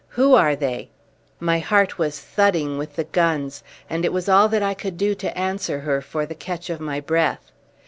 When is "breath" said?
6.99-7.51